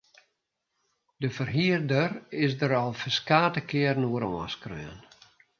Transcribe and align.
De 1.17 1.29
ferhierder 1.37 2.11
is 2.45 2.53
der 2.59 2.73
al 2.81 2.91
ferskate 3.01 3.61
kearen 3.69 4.09
oer 4.11 4.23
oanskreaun. 4.35 4.99